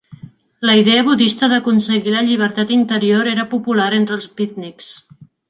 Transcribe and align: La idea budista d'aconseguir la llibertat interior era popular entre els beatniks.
La 0.69 0.77
idea 0.83 1.03
budista 1.09 1.49
d'aconseguir 1.51 2.15
la 2.15 2.23
llibertat 2.31 2.73
interior 2.79 3.31
era 3.35 3.47
popular 3.53 3.87
entre 4.01 4.19
els 4.21 4.29
beatniks. 4.41 4.91